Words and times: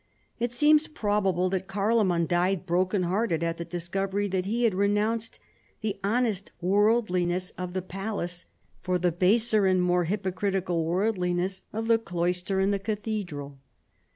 It 0.39 0.51
seems 0.51 0.87
probable 0.87 1.47
that 1.51 1.67
Carloman 1.67 2.25
died 2.25 2.65
broken 2.65 3.03
hearted 3.03 3.43
at 3.43 3.57
the 3.57 3.65
discovery 3.65 4.27
that 4.29 4.47
he 4.47 4.63
had 4.63 4.73
renounced 4.73 5.39
the 5.81 5.99
honest 6.03 6.51
worldliness 6.59 7.51
of 7.51 7.73
the 7.73 7.83
palace 7.83 8.45
for 8.81 8.97
the 8.97 9.11
baser 9.11 9.67
and 9.67 9.79
more 9.79 10.05
hypocritical 10.05 10.85
world 10.85 11.17
liness 11.19 11.61
of 11.71 11.85
the 11.87 11.99
cloister 11.99 12.59
and 12.59 12.73
the 12.73 12.79
cathedral. 12.79 13.59